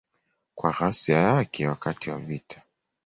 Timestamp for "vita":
2.17-2.61